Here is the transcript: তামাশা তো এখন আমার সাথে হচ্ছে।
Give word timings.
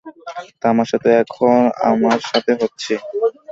তামাশা 0.61 0.97
তো 1.03 1.09
এখন 1.21 1.57
আমার 1.91 2.19
সাথে 2.29 2.51
হচ্ছে। 2.61 2.93